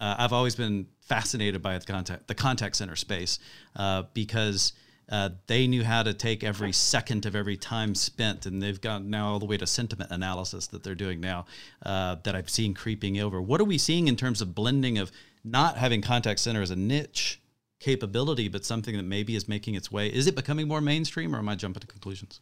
[0.00, 3.38] uh, I've always been fascinated by the contact the contact center space
[3.76, 4.72] uh, because
[5.10, 9.08] uh, they knew how to take every second of every time spent, and they've gone
[9.08, 11.46] now all the way to sentiment analysis that they're doing now
[11.84, 13.40] uh, that I've seen creeping over.
[13.40, 15.10] What are we seeing in terms of blending of
[15.44, 17.40] not having contact center as a niche
[17.80, 20.08] capability, but something that maybe is making its way?
[20.08, 22.40] Is it becoming more mainstream, or am I jumping to conclusions?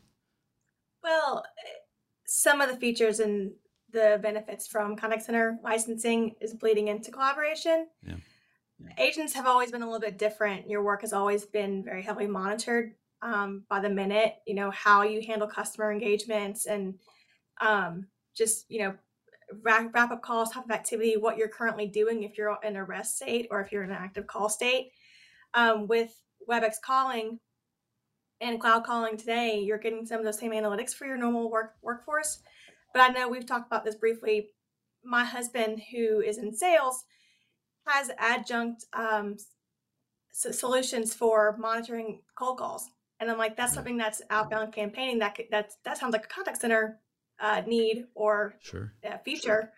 [1.02, 1.44] Well,
[2.26, 3.52] some of the features and
[3.92, 7.86] the benefits from contact center licensing is bleeding into collaboration.
[8.02, 8.16] Yeah
[8.98, 10.68] agents have always been a little bit different.
[10.68, 14.34] Your work has always been very heavily monitored um, by the minute.
[14.46, 16.94] You know how you handle customer engagements and
[17.60, 18.06] um,
[18.36, 18.94] just you know
[19.62, 22.84] wrap, wrap up calls, type of activity, what you're currently doing if you're in a
[22.84, 24.90] rest state or if you're in an active call state.
[25.54, 26.12] Um, with
[26.48, 27.38] WebEx calling
[28.40, 31.74] and cloud calling today, you're getting some of those same analytics for your normal work
[31.82, 32.40] workforce.
[32.92, 34.48] But I know we've talked about this briefly.
[35.04, 37.04] My husband, who is in sales,
[37.86, 39.36] has adjunct um,
[40.32, 42.88] solutions for monitoring cold calls,
[43.20, 45.18] and I'm like, that's something that's outbound campaigning.
[45.18, 47.00] That that that sounds like a contact center
[47.40, 48.92] uh, need or sure.
[49.06, 49.72] uh, feature.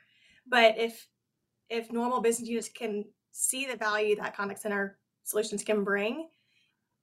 [0.47, 1.07] But if
[1.69, 6.29] if normal business units can see the value that contact center solutions can bring,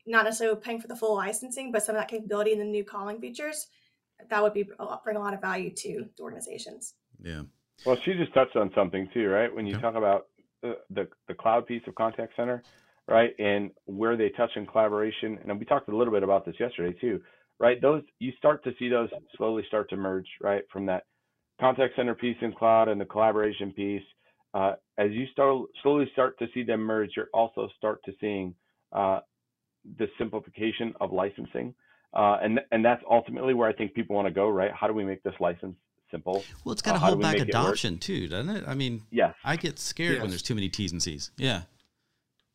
[0.08, 2.84] not necessarily paying for the full licensing, but some of that capability and the new
[2.84, 3.68] calling features,
[4.30, 6.96] that would be a lot, bring a lot of value to the organizations.
[7.22, 7.44] Yeah.
[7.86, 9.54] Well, she just touched on something too, right?
[9.54, 10.28] When you talk about
[10.64, 12.64] the, the, the cloud piece of contact center,
[13.08, 16.56] right, and where they touch in collaboration, and we talked a little bit about this
[16.60, 17.22] yesterday too
[17.60, 17.82] right?
[17.82, 21.04] Those you start to see those slowly start to merge, right, from that
[21.60, 24.04] contact center piece in cloud and the collaboration piece.
[24.54, 28.54] Uh, as you start slowly start to see them merge, you're also start to seeing
[28.94, 29.20] uh,
[30.00, 31.74] the simplification of licensing,
[32.14, 34.72] uh, and and that's ultimately where I think people want to go, right?
[34.74, 35.76] How do we make this license
[36.12, 36.44] simple?
[36.64, 38.64] Well, it's got to uh, hold back adoption too, doesn't it?
[38.66, 39.34] I mean, yes.
[39.44, 40.22] I get scared yes.
[40.22, 41.32] when there's too many T's and C's.
[41.38, 41.64] Yeah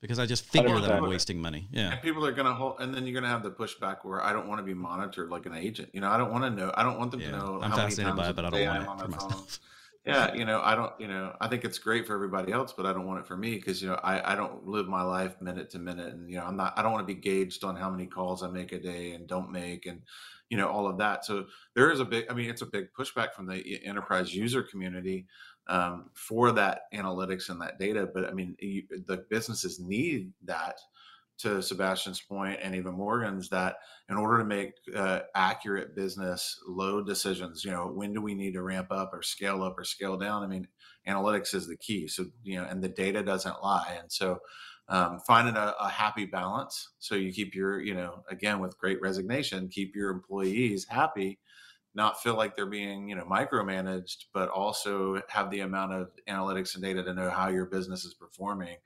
[0.01, 1.69] because I just figure that I'm wasting money.
[1.71, 1.93] Yeah.
[1.93, 4.23] And people are going to hold, and then you're going to have the pushback where
[4.23, 5.91] I don't want to be monitored like an agent.
[5.93, 6.73] You know, I don't want to know.
[6.75, 7.33] I don't want them yeah.
[7.33, 7.61] to know.
[7.63, 9.61] I'm fascinated by it, but I don't want it for myself.
[10.07, 10.93] yeah, you know, I don't.
[10.99, 13.37] You know, I think it's great for everybody else, but I don't want it for
[13.37, 16.37] me because you know, I I don't live my life minute to minute, and you
[16.37, 16.73] know, I'm not.
[16.79, 19.27] I don't want to be gauged on how many calls I make a day and
[19.27, 20.01] don't make, and
[20.49, 21.27] you know, all of that.
[21.27, 22.25] So there is a big.
[22.31, 25.27] I mean, it's a big pushback from the enterprise user community
[25.71, 28.09] um, for that analytics and that data.
[28.13, 30.79] But I mean, you, the businesses need that.
[31.45, 33.77] To Sebastian's point, and even Morgan's, that
[34.11, 38.53] in order to make uh, accurate business load decisions, you know, when do we need
[38.53, 40.43] to ramp up or scale up or scale down?
[40.43, 40.69] I mean,
[41.09, 42.09] analytics is the key.
[42.09, 44.41] So you know, and the data doesn't lie, and so
[44.91, 49.01] um, finding a, a, happy balance so you keep your you know again with great
[49.01, 51.39] resignation keep your employees happy
[51.94, 56.74] not feel like they're being you know micromanaged but also have the amount of analytics
[56.74, 58.76] and data to know how your business is performing.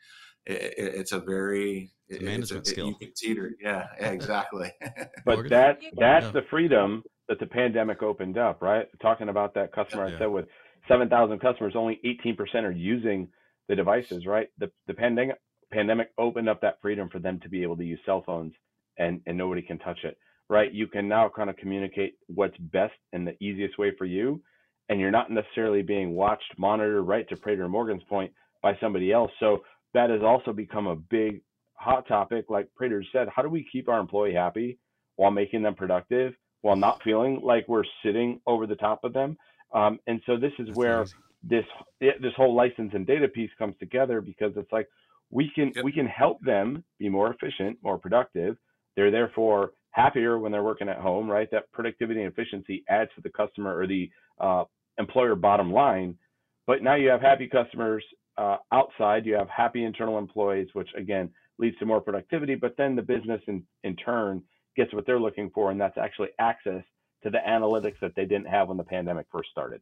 [0.46, 2.88] It, it, it's a very it's a management skill.
[2.88, 4.72] you can teeter yeah, yeah exactly.
[5.24, 6.32] But that that's yeah.
[6.32, 8.86] the freedom that the pandemic opened up right?
[9.00, 10.16] Talking about that customer yeah.
[10.16, 10.46] i said with
[10.88, 13.28] 7000 customers only 18% are using
[13.68, 14.48] the devices right?
[14.58, 15.36] The, the pandemic
[15.72, 18.52] pandemic opened up that freedom for them to be able to use cell phones
[18.98, 20.16] and and nobody can touch it
[20.48, 20.72] right?
[20.72, 24.42] You can now kind of communicate what's best and the easiest way for you.
[24.88, 27.26] And you're not necessarily being watched, monitored, right?
[27.30, 29.30] To Prater Morgan's point, by somebody else.
[29.40, 31.42] So that has also become a big
[31.74, 32.46] hot topic.
[32.48, 34.78] Like Prater said, how do we keep our employee happy
[35.16, 39.36] while making them productive, while not feeling like we're sitting over the top of them?
[39.74, 41.18] Um, and so this is That's where amazing.
[41.42, 41.64] this
[42.00, 44.88] this whole license and data piece comes together because it's like
[45.30, 45.84] we can yep.
[45.84, 48.56] we can help them be more efficient, more productive.
[48.96, 51.48] They're therefore happier when they're working at home, right?
[51.52, 54.64] That productivity and efficiency adds to the customer or the uh,
[54.98, 56.18] employer bottom line.
[56.66, 58.04] But now you have happy customers
[58.36, 62.56] uh, outside, you have happy internal employees, which again leads to more productivity.
[62.56, 64.42] But then the business in, in turn
[64.76, 66.82] gets what they're looking for, and that's actually access
[67.22, 69.80] to the analytics that they didn't have when the pandemic first started.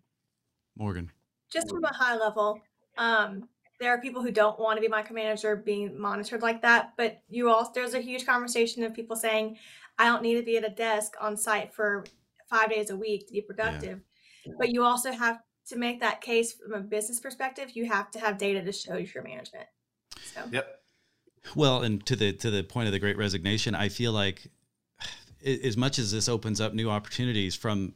[0.76, 1.10] Morgan.
[1.50, 2.60] Just from a high level,
[2.98, 3.48] um,
[3.82, 7.50] there are people who don't want to be micromanager being monitored like that but you
[7.50, 9.56] also there's a huge conversation of people saying
[9.98, 12.04] i don't need to be at a desk on site for
[12.48, 14.00] five days a week to be productive.
[14.46, 14.52] Yeah.
[14.58, 18.20] but you also have to make that case from a business perspective you have to
[18.20, 19.66] have data to show your management
[20.34, 20.40] so.
[20.50, 20.78] Yep.
[21.56, 24.48] Well and to the to the point of the great resignation i feel like
[25.44, 27.94] as much as this opens up new opportunities from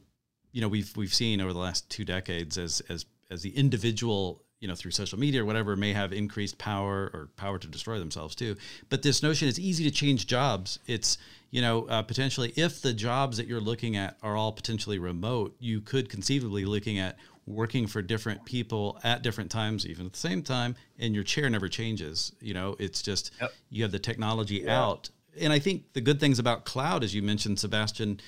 [0.51, 4.43] you know we've we've seen over the last two decades as as as the individual
[4.59, 7.99] you know through social media or whatever may have increased power or power to destroy
[7.99, 8.55] themselves too
[8.89, 11.17] but this notion it's easy to change jobs it's
[11.51, 15.55] you know uh, potentially if the jobs that you're looking at are all potentially remote
[15.59, 20.19] you could conceivably looking at working for different people at different times even at the
[20.19, 23.51] same time and your chair never changes you know it's just yep.
[23.69, 24.83] you have the technology yeah.
[24.83, 28.19] out and i think the good things about cloud as you mentioned sebastian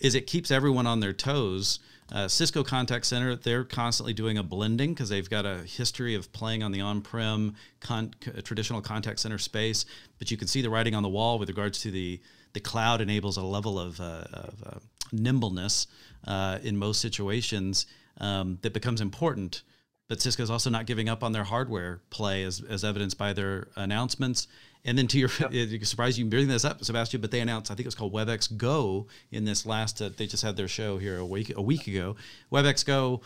[0.00, 4.42] is it keeps everyone on their toes uh, Cisco Contact Center, they're constantly doing a
[4.42, 9.38] blending because they've got a history of playing on the on-prem con- traditional contact center
[9.38, 9.84] space.
[10.18, 12.20] But you can see the writing on the wall with regards to the
[12.54, 14.78] the cloud enables a level of, uh, of uh,
[15.12, 15.86] nimbleness
[16.26, 17.86] uh, in most situations
[18.20, 19.62] um, that becomes important.
[20.08, 23.32] But Cisco is also not giving up on their hardware play, as, as evidenced by
[23.34, 24.48] their announcements
[24.84, 25.84] And then to your yep.
[25.84, 28.56] surprise, you bring this up, Sebastian, but they announced I think it was called WebEx
[28.56, 30.00] Go in this last.
[30.00, 32.16] Uh, they just had their show here a week a week ago.
[32.52, 33.20] WebEx Go,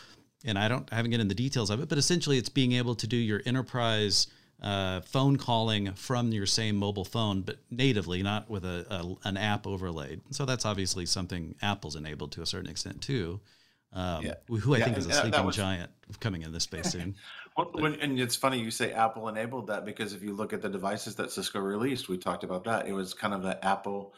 [0.44, 2.72] and I don't I haven't get into the details of it, but essentially it's being
[2.72, 4.26] able to do your enterprise.
[4.60, 9.36] Uh, phone calling from your same mobile phone, but natively, not with a, a, an
[9.36, 10.20] app overlaid.
[10.30, 13.40] So that's obviously something Apple's enabled to a certain extent too.
[13.92, 14.34] Um, yeah.
[14.48, 17.16] Who I yeah, think is a sleeping was, giant coming in this space soon.
[17.54, 20.62] Well, when, and it's funny you say Apple enabled that because if you look at
[20.62, 22.88] the devices that Cisco released, we talked about that.
[22.88, 24.14] It was kind of the Apple.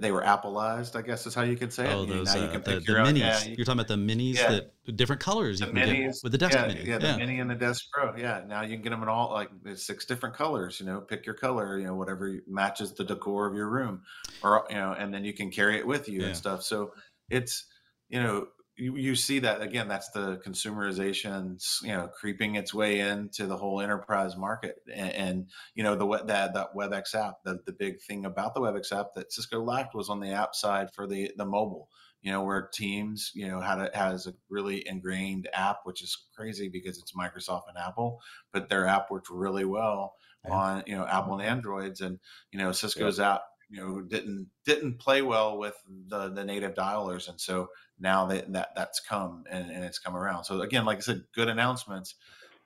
[0.00, 1.92] They were Appleized, I guess is how you could say it.
[1.92, 3.18] Oh, those uh, the, the minis.
[3.18, 6.14] Yeah, you, are talking about the minis that different colors the you can minis, get
[6.24, 6.84] with the Desk yeah, Mini.
[6.84, 8.16] Yeah, the Mini and the Desk Pro.
[8.16, 10.80] Yeah, now you can get them in all like six different colors.
[10.80, 11.78] You know, pick your color.
[11.78, 14.02] You know, whatever matches the decor of your room,
[14.42, 16.64] or you know, and then you can carry it with you and stuff.
[16.64, 16.94] So
[17.30, 17.66] it's
[18.08, 23.00] you know you, you see that again that's the consumerization you know creeping its way
[23.00, 27.58] into the whole enterprise market and, and you know the that that webex app the,
[27.66, 30.88] the big thing about the webex app that cisco lacked was on the app side
[30.94, 31.88] for the the mobile
[32.22, 36.16] you know where teams you know had a, has a really ingrained app which is
[36.34, 38.20] crazy because it's microsoft and apple
[38.52, 40.14] but their app worked really well
[40.46, 40.52] yeah.
[40.52, 42.18] on you know apple and androids and
[42.52, 43.34] you know cisco's yeah.
[43.34, 45.74] app you know didn't didn't play well with
[46.08, 47.68] the the native dialers and so
[48.02, 50.44] now that, that that's come and, and it's come around.
[50.44, 52.16] So again, like I said, good announcements.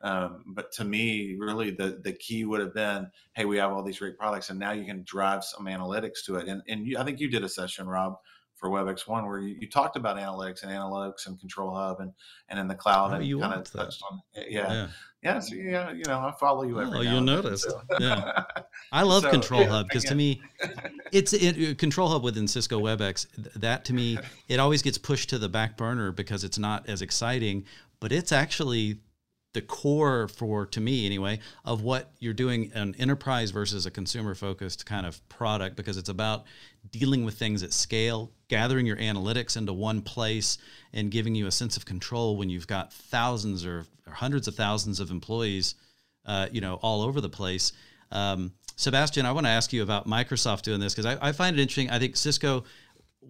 [0.03, 3.83] Um, but to me, really the the key would have been, hey, we have all
[3.83, 6.49] these great products, and now you can drive some analytics to it.
[6.49, 8.17] And and you, I think you did a session, Rob,
[8.55, 12.13] for WebEx One where you, you, talked about analytics and analytics and Control Hub and
[12.49, 14.89] and in the cloud oh, and you kind of touched on yeah yeah
[15.27, 16.99] yeah, so, yeah you know I follow you every.
[16.99, 17.63] Oh, you'll notice.
[17.63, 17.83] So.
[17.99, 18.45] yeah,
[18.93, 20.41] I love so, Control yeah, Hub because to me,
[21.13, 23.27] it's it, uh, Control Hub within Cisco WebEx.
[23.57, 27.03] That to me, it always gets pushed to the back burner because it's not as
[27.03, 27.65] exciting.
[27.99, 28.99] But it's actually
[29.57, 34.35] the core for to me anyway of what you're doing an enterprise versus a consumer
[34.35, 36.45] focused kind of product because it's about
[36.91, 40.59] dealing with things at scale gathering your analytics into one place
[40.93, 44.55] and giving you a sense of control when you've got thousands or, or hundreds of
[44.55, 45.75] thousands of employees
[46.27, 47.73] uh, you know all over the place.
[48.13, 51.57] Um, sebastian i want to ask you about microsoft doing this because I, I find
[51.57, 51.89] it interesting.
[51.89, 52.63] I think cisco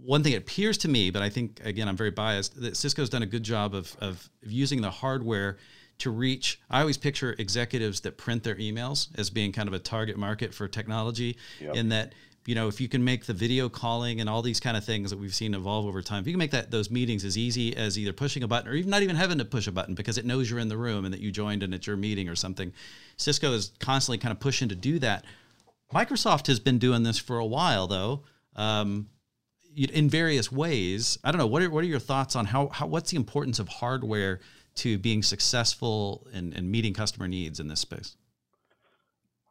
[0.03, 3.09] one thing it appears to me, but I think again I'm very biased that Cisco's
[3.09, 5.59] done a good job of, of using the hardware
[5.99, 9.79] to reach i always picture executives that print their emails as being kind of a
[9.79, 11.75] target market for technology yep.
[11.75, 12.13] in that
[12.47, 15.11] you know if you can make the video calling and all these kind of things
[15.11, 17.77] that we've seen evolve over time if you can make that those meetings as easy
[17.77, 20.17] as either pushing a button or even not even having to push a button because
[20.17, 22.37] it knows you're in the room and that you joined and it's your meeting or
[22.37, 22.73] something.
[23.17, 25.25] Cisco is constantly kind of pushing to do that.
[25.93, 28.23] Microsoft has been doing this for a while though
[28.55, 29.09] um,
[29.77, 31.19] in various ways.
[31.23, 33.59] I don't know what are, what are your thoughts on how, how what's the importance
[33.59, 34.41] of hardware
[34.77, 38.17] to being successful and, and meeting customer needs in this space?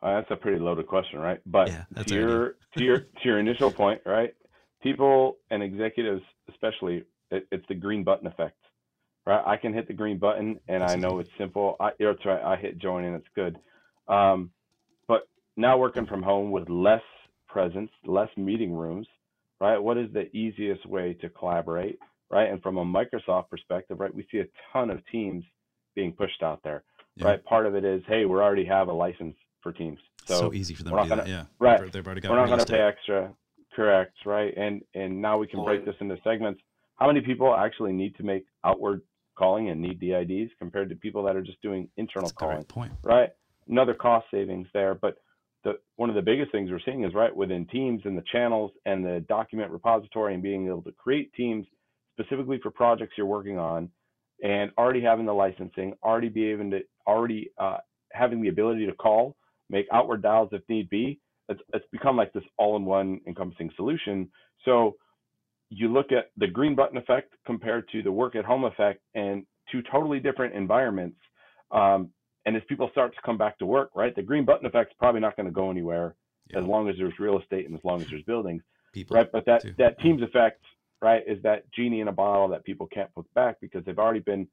[0.02, 1.40] Uh, that's a pretty loaded question, right?
[1.46, 4.36] But yeah, to your to your to your initial point, right?
[4.84, 8.58] People and executives, especially, it, it's the green button effect,
[9.26, 9.42] right?
[9.46, 11.76] I can hit the green button and I know it's simple.
[11.80, 12.44] I, it's right.
[12.44, 13.58] I hit join and it's good.
[14.08, 14.52] Um,
[15.08, 17.02] but now working from home with less
[17.48, 19.08] presence, less meeting rooms,
[19.60, 19.80] right?
[19.80, 21.98] What is the easiest way to collaborate?
[22.30, 22.50] Right?
[22.50, 25.44] And from a Microsoft perspective, right, we see a ton of teams
[25.96, 26.84] being pushed out there,
[27.16, 27.28] yeah.
[27.28, 27.46] right?
[27.46, 30.76] Part of it is, hey, we already have a license for Teams, so, so easy
[30.76, 31.30] for them to do gonna, that.
[31.30, 31.92] Yeah, right.
[31.92, 32.32] They've already got.
[32.32, 33.34] We're not going to pay extra.
[33.76, 34.54] Correct, right?
[34.56, 36.62] And and now we can break this into segments.
[36.96, 39.02] How many people actually need to make outward
[39.36, 42.64] calling and need DIDs compared to people that are just doing internal That's calling?
[42.64, 42.94] point.
[43.04, 43.30] Right.
[43.68, 45.18] Another cost savings there, but
[45.64, 48.72] the, one of the biggest things we're seeing is right within teams and the channels
[48.86, 51.66] and the document repository and being able to create teams
[52.20, 53.90] specifically for projects you're working on
[54.44, 57.78] and already having the licensing, already be able to already uh,
[58.12, 59.36] having the ability to call,
[59.70, 61.20] make outward dials if need be.
[61.48, 64.30] It's, it's become like this all-in-one encompassing solution.
[64.64, 64.96] So
[65.70, 69.46] you look at the green button effect compared to the work at home effect and
[69.72, 71.18] two totally different environments.
[71.72, 72.10] Um,
[72.46, 74.96] and as people start to come back to work, right, the green button effect is
[75.00, 76.16] probably not going to go anywhere
[76.50, 76.60] yeah.
[76.60, 78.62] as long as there's real estate and as long as there's buildings,
[78.94, 79.32] people right?
[79.32, 79.74] But that too.
[79.78, 80.62] that teams effect
[81.02, 84.20] right, is that genie in a bottle that people can't put back because they've already
[84.20, 84.48] been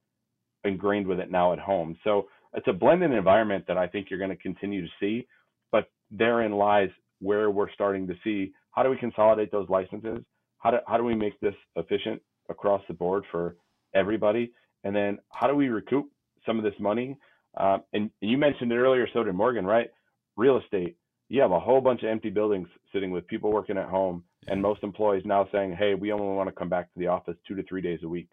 [0.65, 1.97] ingrained with it now at home.
[2.05, 5.27] So it's a blended environment that I think you're going to continue to see,
[5.71, 10.19] but therein lies where we're starting to see how do we consolidate those licenses?
[10.59, 13.57] How do, how do we make this efficient across the board for
[13.95, 14.53] everybody?
[14.85, 16.11] And then how do we recoup
[16.47, 17.17] some of this money?
[17.57, 19.91] Um, and, and you mentioned it earlier, so did Morgan, right?
[20.37, 20.97] Real estate.
[21.29, 24.61] You have a whole bunch of empty buildings sitting with people working at home and
[24.61, 27.55] most employees now saying, hey, we only want to come back to the office two
[27.55, 28.29] to three days a week.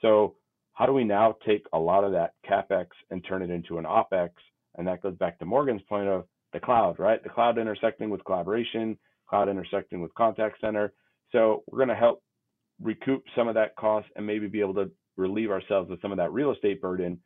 [0.00, 0.36] So
[0.74, 3.84] how do we now take a lot of that capex and turn it into an
[3.84, 4.30] opex?
[4.76, 7.22] And that goes back to Morgan's point of the cloud, right?
[7.22, 8.96] The cloud intersecting with collaboration,
[9.28, 10.92] cloud intersecting with contact center.
[11.32, 12.22] So we're going to help
[12.80, 16.18] recoup some of that cost and maybe be able to relieve ourselves of some of
[16.18, 17.20] that real estate burden,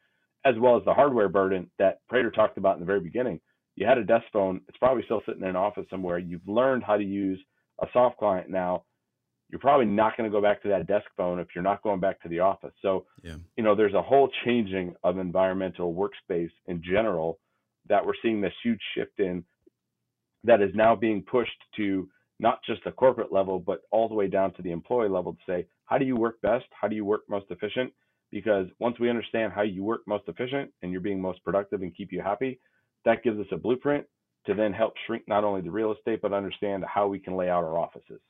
[0.47, 3.39] as well as the hardware burden that Prater talked about in the very beginning.
[3.77, 6.19] You had a desk phone, it's probably still sitting in an office somewhere.
[6.19, 7.39] You've learned how to use
[7.83, 8.85] a soft client now.
[9.51, 12.01] You're probably not going to go back to that desk phone if you're not going
[12.01, 12.73] back to the office.
[12.81, 13.35] So, yeah.
[13.57, 17.39] you know, there's a whole changing of environmental workspace in general
[17.89, 19.45] that we're seeing this huge shift in
[20.45, 22.09] that is now being pushed to
[22.41, 25.39] not just the corporate level, but all the way down to the employee level to
[25.47, 26.65] say, how do you work best?
[26.71, 27.93] How do you work most efficient?
[28.31, 31.95] Because once we understand how you work most efficient and you're being most productive and
[31.95, 32.59] keep you happy,
[33.05, 34.07] that gives us a blueprint
[34.47, 37.49] to then help shrink not only the real estate, but understand how we can lay
[37.49, 38.21] out our offices.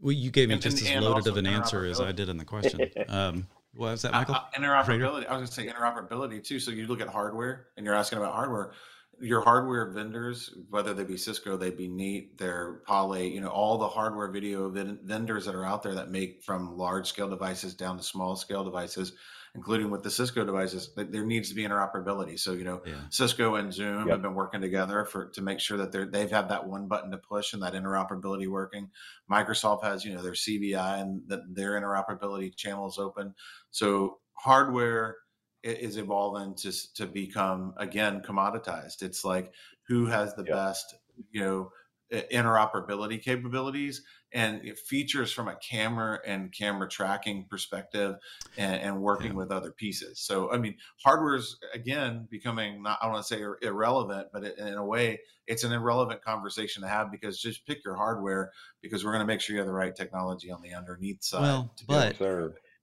[0.00, 2.28] Well, you gave me and, just and, as loaded of an answer as I did
[2.28, 2.80] in the question.
[3.08, 4.34] Um, what was that, Michael?
[4.34, 5.26] Uh, interoperability.
[5.26, 6.58] I was going to say interoperability too.
[6.58, 8.72] So you look at hardware, and you're asking about hardware
[9.20, 13.78] your hardware vendors, whether they be Cisco, they be Neat, they're Poly, you know, all
[13.78, 17.96] the hardware video vendors that are out there that make from large scale devices down
[17.96, 19.14] to small scale devices,
[19.58, 22.38] including with the Cisco devices, there needs to be interoperability.
[22.38, 22.94] So, you know, yeah.
[23.10, 24.10] Cisco and Zoom yep.
[24.10, 27.10] have been working together for to make sure that they're they've had that one button
[27.10, 28.88] to push and that interoperability working.
[29.28, 33.34] Microsoft has, you know, their CVI and that their interoperability channels open.
[33.72, 35.16] So hardware
[35.64, 39.02] is evolving to to become again commoditized.
[39.02, 39.52] It's like
[39.88, 40.94] who has the best,
[41.32, 41.72] you know,
[42.12, 48.16] interoperability capabilities and features from a camera and camera tracking perspective
[48.56, 49.38] and, and working yeah.
[49.38, 50.20] with other pieces.
[50.20, 54.74] So, I mean, hardware is again becoming not, I want to say irrelevant, but in
[54.74, 59.12] a way, it's an irrelevant conversation to have because just pick your hardware because we're
[59.12, 61.40] going to make sure you have the right technology on the underneath side.
[61.40, 62.16] Well, but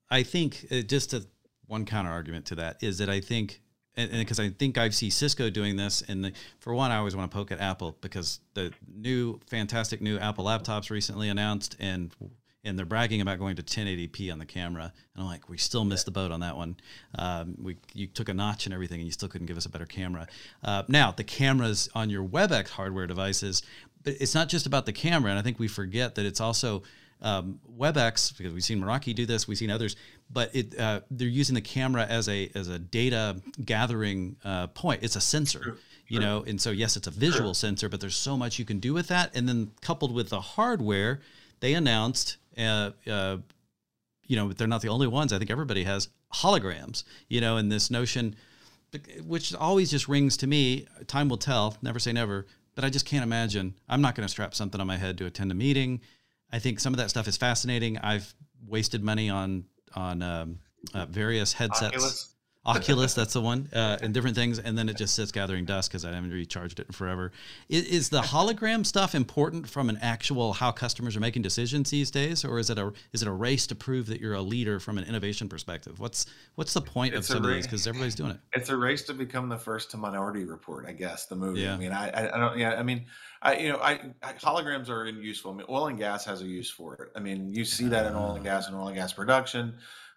[0.10, 1.28] I think uh, just to
[1.68, 3.62] one counter argument to that is that I think,
[3.98, 7.32] and because I think I see Cisco doing this, and for one, I always want
[7.32, 12.14] to poke at Apple because the new, fantastic new Apple laptops recently announced, and
[12.66, 15.86] and they're bragging about going to 1080p on the camera, and I'm like, we still
[15.86, 16.76] missed the boat on that one.
[17.18, 19.70] Um, we you took a notch and everything, and you still couldn't give us a
[19.70, 20.28] better camera.
[20.64, 23.62] Uh, now the cameras on your WebEx hardware devices,
[24.04, 26.84] but it's not just about the camera, and I think we forget that it's also
[27.22, 29.96] um, WebEx, because we've seen Meraki do this, we've seen others,
[30.30, 35.04] but it, uh, they're using the camera as a as a data gathering uh, point.
[35.04, 35.78] It's a sensor, True.
[36.08, 36.26] you True.
[36.26, 37.54] know, and so yes, it's a visual True.
[37.54, 39.36] sensor, but there's so much you can do with that.
[39.36, 41.22] And then coupled with the hardware,
[41.60, 43.38] they announced, uh, uh
[44.28, 45.32] you know, they're not the only ones.
[45.32, 48.36] I think everybody has holograms, you know, and this notion,
[49.24, 50.88] which always just rings to me.
[51.06, 51.78] Time will tell.
[51.84, 52.48] Never say never.
[52.74, 53.76] But I just can't imagine.
[53.88, 56.02] I'm not going to strap something on my head to attend a meeting
[56.52, 57.98] I think some of that stuff is fascinating.
[57.98, 58.34] I've
[58.66, 60.60] wasted money on on um,
[60.94, 61.96] uh, various headsets.
[61.96, 62.35] Oculus.
[62.68, 65.92] Oculus, that's the one, uh, and different things, and then it just sits gathering dust
[65.92, 67.32] because I haven't recharged it in forever.
[67.70, 72.10] Is, is, the hologram stuff important from an actual how customers are making decisions these
[72.10, 74.80] days, or is it a is it a race to prove that you're a leader
[74.80, 76.00] from an innovation perspective?
[76.00, 76.26] What's
[76.56, 77.68] what's the point it's of some of these?
[77.68, 78.40] Because everybody's doing it.
[78.54, 81.28] It's a race to become the first to Minority Report, I guess.
[81.28, 81.62] The movie.
[81.62, 81.76] Yeah.
[81.76, 82.58] I mean, I, I, I don't.
[82.58, 82.74] Yeah.
[82.74, 83.06] I mean,
[83.44, 85.52] I you know, I, I, holograms are useful.
[85.52, 87.12] I mean, oil and gas has a use for it.
[87.16, 89.76] I mean, you see that in oil and gas and oil and gas production.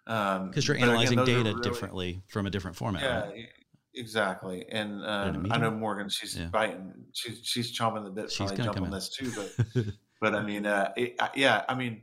[0.09, 3.03] Um, because you're analyzing again, data really, differently from a different format.
[3.03, 3.47] Yeah, right?
[3.93, 4.65] exactly.
[4.69, 6.09] And um, I know Morgan.
[6.09, 6.47] She's yeah.
[6.47, 6.93] biting.
[7.13, 8.31] She's she's chomping the bit.
[8.31, 9.31] She's probably on this too.
[9.75, 9.85] But
[10.21, 11.63] but I mean, uh, it, yeah.
[11.69, 12.01] I mean,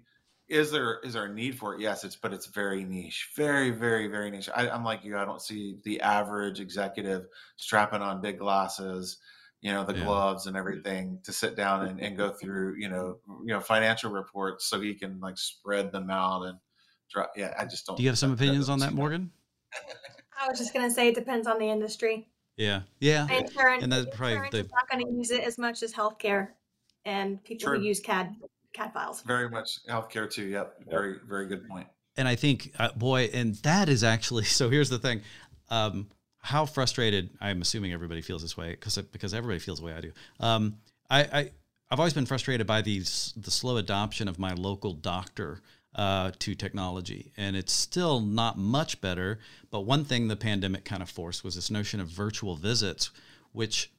[0.49, 1.81] is there is there a need for it?
[1.81, 4.49] Yes, it's but it's very niche, very very very niche.
[4.55, 5.19] I, I'm like you.
[5.19, 9.19] I don't see the average executive strapping on big glasses
[9.63, 10.05] you know the yeah.
[10.05, 14.11] gloves and everything to sit down and, and go through you know you know financial
[14.11, 16.59] reports so he can like spread them out and
[17.37, 17.97] yeah, I just don't.
[17.97, 19.31] Do you have some opinions on that, Morgan?
[20.41, 22.29] I was just gonna say it depends on the industry.
[22.57, 24.69] Yeah, yeah, insurance, and that's probably the...
[24.73, 26.49] not going to use it as much as healthcare
[27.05, 27.79] and people True.
[27.79, 28.35] who use CAD
[28.73, 29.23] CAD files.
[29.23, 30.47] Very much healthcare too.
[30.47, 31.87] Yep, very very good point.
[32.17, 34.71] And I think, uh, boy, and that is actually so.
[34.71, 35.21] Here's the thing.
[35.69, 36.09] Um,
[36.39, 40.01] how frustrated I'm assuming everybody feels this way because because everybody feels the way I
[40.01, 40.13] do.
[40.41, 40.77] Um,
[41.11, 41.51] I, I
[41.91, 45.61] I've always been frustrated by these the slow adoption of my local doctor
[45.97, 47.33] uh, to technology.
[47.37, 49.39] And it's still not much better.
[49.71, 53.11] But one thing the pandemic kind of forced was this notion of virtual visits,
[53.53, 53.91] which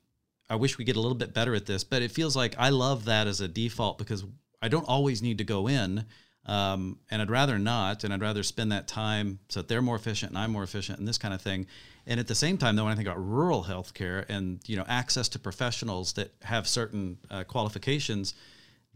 [0.49, 1.83] I wish we get a little bit better at this.
[1.83, 4.23] But it feels like I love that as a default because
[4.61, 6.05] I don't always need to go in.
[6.45, 9.97] Um, and I'd rather not, and I'd rather spend that time so that they're more
[9.97, 11.67] efficient and I'm more efficient and this kind of thing.
[12.05, 14.85] And at the same time, though, when I think about rural healthcare and you know
[14.87, 18.33] access to professionals that have certain uh, qualifications,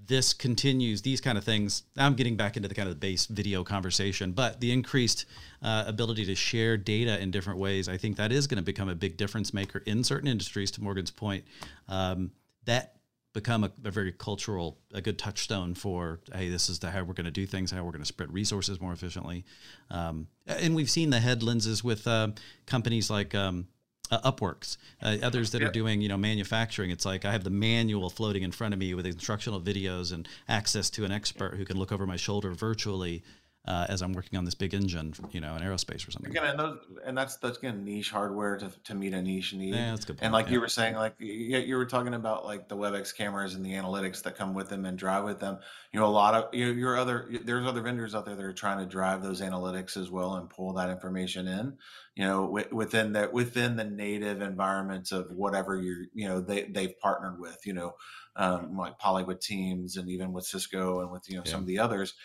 [0.08, 3.26] this continues these kind of things i'm getting back into the kind of the base
[3.26, 5.26] video conversation but the increased
[5.62, 8.90] uh, ability to share data in different ways i think that is going to become
[8.90, 11.46] a big difference maker in certain industries to morgan's point.
[11.88, 12.32] Um,
[12.66, 12.96] that
[13.34, 17.14] become a, a, very cultural a good touchstone for hey this is the how we're
[17.14, 19.46] going to do things how we're going to spread resources more efficiently.
[19.90, 22.30] Um, and we've seen the head lenses with uh,
[22.66, 23.68] companies like um,
[24.12, 25.70] uh, Upworks, uh, others that yep.
[25.70, 26.92] are doing you know manufacturing.
[26.92, 30.28] It's like I have the manual floating in front of me with instructional videos and
[30.48, 33.24] access to an expert who can look over my shoulder virtually
[33.68, 36.32] uh, as I'm working on this big engine, you know, in aerospace or something.
[36.32, 39.76] Again, and, those, and that's that's again niche hardware to, to meet a niche need.
[39.76, 40.18] Yeah, that's good.
[40.18, 40.26] Point.
[40.26, 40.54] And like yeah.
[40.54, 43.74] you were saying, like you, you were talking about like the WebEx cameras and the
[43.74, 45.60] analytics that come with them and drive with them.
[45.94, 48.44] You know, a lot of you know, your other there's other vendors out there that
[48.44, 51.78] are trying to drive those analytics as well and pull that information in.
[52.16, 56.64] You know, w- within the within the native environments of whatever you're you know they
[56.64, 57.60] they've partnered with.
[57.68, 57.94] You know,
[58.38, 61.52] um, like Poly with Teams and even with Cisco and with you know yeah.
[61.52, 62.16] some of the others.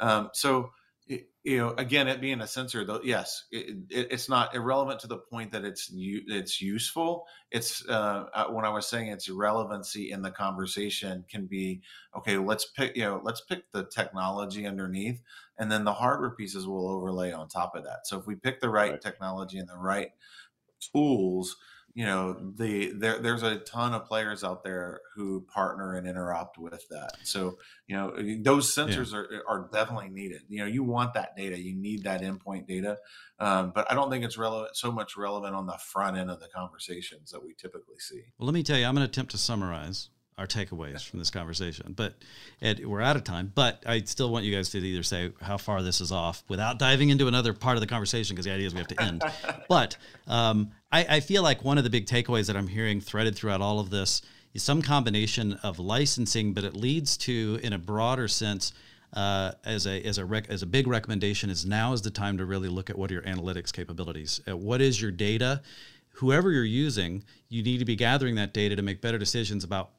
[0.00, 0.70] Um, so
[1.42, 5.06] you know, again, it being a sensor, though, yes, it, it, it's not irrelevant to
[5.06, 7.26] the point that it's it's useful.
[7.50, 11.80] It's uh, uh, when I was saying its relevancy in the conversation can be
[12.16, 12.36] okay.
[12.36, 15.20] Let's pick, you know, let's pick the technology underneath,
[15.58, 18.06] and then the hardware pieces will overlay on top of that.
[18.06, 19.00] So if we pick the right, right.
[19.00, 20.10] technology and the right
[20.92, 21.56] tools,
[21.94, 26.58] you know the there there's a ton of players out there who partner and interop
[26.58, 27.16] with that.
[27.24, 29.18] So you know eh, those sensors yeah.
[29.18, 30.42] are are definitely needed.
[30.48, 31.58] You know you want that data.
[31.58, 32.98] You need that endpoint data.
[33.38, 36.40] Um, but i don't think it's relevant so much relevant on the front end of
[36.40, 38.20] the conversations that we typically see.
[38.38, 40.10] Well let me tell you i'm going to attempt to summarize
[40.40, 41.92] our takeaways from this conversation.
[41.94, 42.14] But
[42.62, 43.52] Ed, we're out of time.
[43.54, 46.78] But I still want you guys to either say how far this is off without
[46.78, 49.22] diving into another part of the conversation because the idea is we have to end.
[49.68, 53.36] but um, I, I feel like one of the big takeaways that I'm hearing threaded
[53.36, 54.22] throughout all of this
[54.54, 58.72] is some combination of licensing, but it leads to, in a broader sense,
[59.12, 62.38] uh, as a as a rec- as a big recommendation is now is the time
[62.38, 64.40] to really look at what are your analytics capabilities.
[64.48, 65.60] Uh, what is your data?
[66.14, 69.90] Whoever you're using, you need to be gathering that data to make better decisions about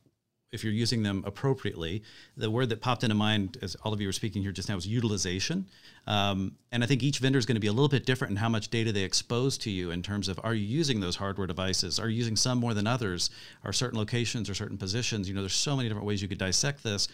[0.51, 2.03] if you're using them appropriately.
[2.35, 4.75] The word that popped into mind as all of you were speaking here just now
[4.75, 5.65] was utilization.
[6.07, 8.37] Um, and I think each vendor is going to be a little bit different in
[8.37, 11.47] how much data they expose to you in terms of are you using those hardware
[11.47, 11.99] devices?
[11.99, 13.29] Are you using some more than others?
[13.63, 15.29] Are certain locations or certain positions?
[15.29, 17.07] You know, there's so many different ways you could dissect this.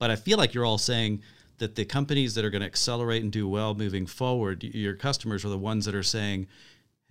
[0.00, 1.22] But I feel like you're all saying
[1.58, 5.44] that the companies that are going to accelerate and do well moving forward, your customers
[5.44, 6.46] are the ones that are saying,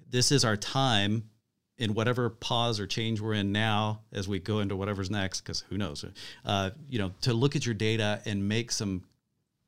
[0.09, 1.29] this is our time
[1.77, 5.63] in whatever pause or change we're in now as we go into whatever's next, because
[5.69, 6.03] who knows,
[6.45, 9.03] uh, you know, to look at your data and make some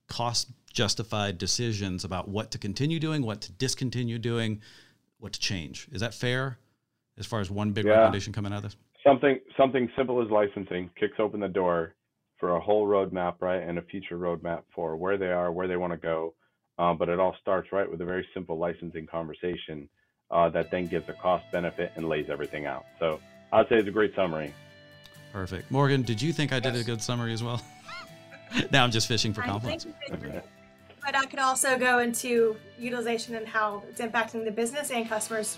[0.08, 4.62] cost justified decisions about what to continue doing, what to discontinue doing,
[5.20, 5.88] what to change.
[5.92, 6.58] Is that fair
[7.18, 7.92] as far as one big yeah.
[7.92, 8.76] recommendation coming out of this?
[9.06, 11.96] Something something simple as licensing kicks open the door
[12.38, 15.78] for a whole roadmap, right, and a future roadmap for where they are, where they
[15.78, 16.34] want to go.
[16.78, 19.90] Um, but it all starts right with a very simple licensing conversation
[20.32, 22.86] uh, that then gives a cost benefit and lays everything out.
[23.00, 23.20] So
[23.52, 24.54] I'd say it's a great summary.
[25.34, 25.70] Perfect.
[25.72, 26.84] Morgan, did you think I did yes.
[26.84, 27.62] a good summary as well?
[28.72, 29.88] now I'm just fishing for compliments.
[30.10, 35.58] But I could also go into utilization and how it's impacting the business and customers.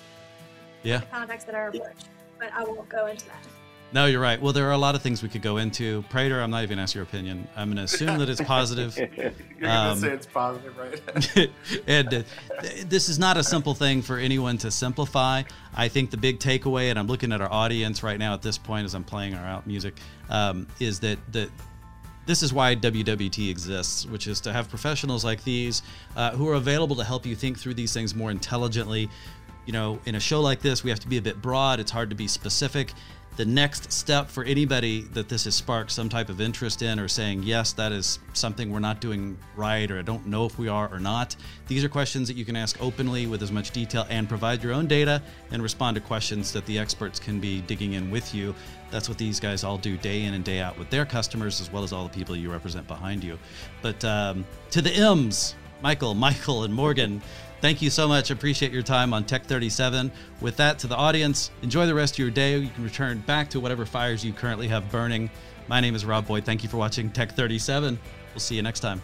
[0.84, 1.00] Yeah.
[1.00, 2.08] The context that are approached.
[2.40, 3.48] But I won't go into that.
[3.94, 4.42] No, you're right.
[4.42, 6.04] Well, there are a lot of things we could go into.
[6.04, 7.48] Prater, I'm not even ask your opinion.
[7.58, 8.98] I'm going to assume that it's positive.
[8.98, 11.50] you're going to um, say it's positive, right?
[11.88, 12.24] and uh,
[12.86, 15.44] this is not a simple thing for anyone to simplify.
[15.76, 18.58] I think the big takeaway, and I'm looking at our audience right now at this
[18.58, 19.98] point as I'm playing our out music,
[20.30, 21.50] um, is that the
[22.28, 25.82] this is why WWT exists, which is to have professionals like these
[26.16, 29.10] uh, who are available to help you think through these things more intelligently.
[29.66, 31.80] You know, in a show like this, we have to be a bit broad.
[31.80, 32.94] It's hard to be specific
[33.38, 37.08] the next step for anybody that this has sparked some type of interest in or
[37.08, 40.68] saying, yes, that is something we're not doing right or I don't know if we
[40.68, 41.36] are or not.
[41.68, 44.74] These are questions that you can ask openly with as much detail and provide your
[44.74, 45.22] own data
[45.52, 48.54] and respond to questions that the experts can be digging in with you.
[48.90, 51.72] That's what these guys all do day in and day out with their customers as
[51.72, 53.40] well as all the people you represent behind you.
[53.82, 57.22] But um, to the M's, Michael, Michael, and Morgan,
[57.62, 58.32] Thank you so much.
[58.32, 60.12] Appreciate your time on Tech 37.
[60.42, 62.58] With that, to the audience, enjoy the rest of your day.
[62.58, 65.30] You can return back to whatever fires you currently have burning.
[65.68, 66.44] My name is Rob Boyd.
[66.44, 68.00] Thank you for watching Tech 37.
[68.34, 69.00] We'll see you next time.